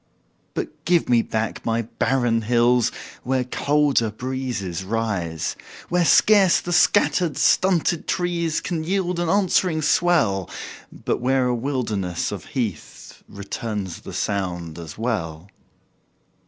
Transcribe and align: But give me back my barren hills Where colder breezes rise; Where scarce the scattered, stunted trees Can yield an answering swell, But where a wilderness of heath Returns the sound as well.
But 0.55 0.83
give 0.83 1.09
me 1.09 1.21
back 1.21 1.63
my 1.63 1.83
barren 1.83 2.41
hills 2.41 2.91
Where 3.21 3.43
colder 3.43 4.09
breezes 4.09 4.83
rise; 4.83 5.55
Where 5.89 6.05
scarce 6.05 6.59
the 6.59 6.73
scattered, 6.73 7.37
stunted 7.37 8.07
trees 8.07 8.61
Can 8.61 8.83
yield 8.83 9.19
an 9.19 9.29
answering 9.29 9.83
swell, 9.83 10.49
But 10.91 11.21
where 11.21 11.45
a 11.45 11.53
wilderness 11.53 12.31
of 12.31 12.45
heath 12.45 13.21
Returns 13.29 13.99
the 14.01 14.11
sound 14.13 14.79
as 14.79 14.97
well. 14.97 15.49